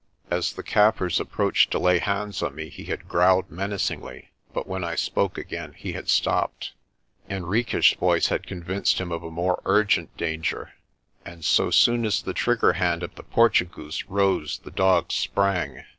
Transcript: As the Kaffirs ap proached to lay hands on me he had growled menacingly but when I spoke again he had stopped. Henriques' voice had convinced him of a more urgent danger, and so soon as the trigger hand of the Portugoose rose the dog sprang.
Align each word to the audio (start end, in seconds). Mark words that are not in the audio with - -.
As 0.31 0.53
the 0.53 0.63
Kaffirs 0.63 1.21
ap 1.21 1.27
proached 1.31 1.69
to 1.69 1.77
lay 1.77 1.99
hands 1.99 2.41
on 2.41 2.55
me 2.55 2.69
he 2.69 2.85
had 2.85 3.07
growled 3.07 3.51
menacingly 3.51 4.31
but 4.51 4.65
when 4.65 4.83
I 4.83 4.95
spoke 4.95 5.37
again 5.37 5.73
he 5.77 5.93
had 5.93 6.09
stopped. 6.09 6.73
Henriques' 7.29 7.93
voice 7.93 8.29
had 8.29 8.47
convinced 8.47 8.99
him 8.99 9.11
of 9.11 9.21
a 9.21 9.29
more 9.29 9.61
urgent 9.63 10.17
danger, 10.17 10.73
and 11.23 11.45
so 11.45 11.69
soon 11.69 12.03
as 12.03 12.19
the 12.23 12.33
trigger 12.33 12.73
hand 12.73 13.03
of 13.03 13.13
the 13.13 13.21
Portugoose 13.21 14.09
rose 14.09 14.57
the 14.63 14.71
dog 14.71 15.11
sprang. 15.11 15.83